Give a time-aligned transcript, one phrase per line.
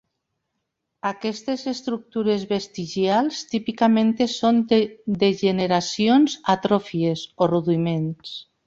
[1.09, 8.39] Aquestes estructures vestigials típicament són degeneracions, atròfies, o rudiments.